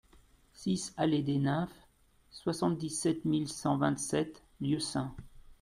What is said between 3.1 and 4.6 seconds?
mille cent vingt-sept